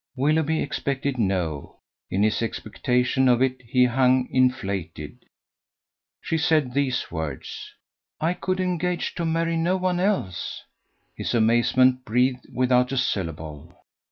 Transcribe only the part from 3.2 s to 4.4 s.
of it he hung